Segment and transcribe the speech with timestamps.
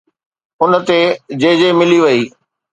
[0.61, 0.99] ان تي
[1.41, 2.21] جي جي ملي وئي